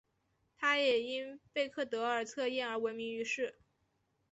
[0.57, 3.59] 她也因贝克德尔测验而闻名于世。